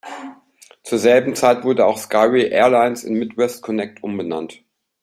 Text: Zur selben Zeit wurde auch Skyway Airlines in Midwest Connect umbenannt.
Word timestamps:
Zur 0.81 0.97
selben 0.97 1.35
Zeit 1.35 1.63
wurde 1.63 1.85
auch 1.85 1.99
Skyway 1.99 2.47
Airlines 2.49 3.03
in 3.03 3.19
Midwest 3.19 3.61
Connect 3.61 4.01
umbenannt. 4.01 4.63